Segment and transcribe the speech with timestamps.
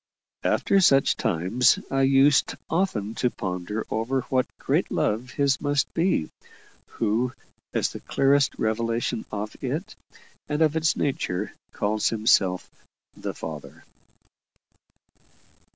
[0.43, 6.31] After such times I used often to ponder over what great love His must be,
[6.87, 7.33] who,
[7.71, 9.95] as the clearest revelation of it,
[10.49, 12.67] and of its nature, calls Himself
[13.15, 13.83] "the Father."